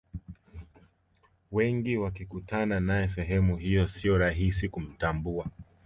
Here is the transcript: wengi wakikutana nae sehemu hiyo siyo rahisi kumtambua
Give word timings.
wengi 1.51 1.97
wakikutana 1.97 2.79
nae 2.79 3.07
sehemu 3.07 3.57
hiyo 3.57 3.87
siyo 3.87 4.17
rahisi 4.17 4.69
kumtambua 4.69 5.47